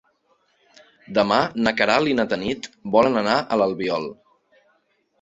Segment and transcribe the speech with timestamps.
[1.17, 4.13] Demà na Queralt i na Tanit volen anar a l'Albiol.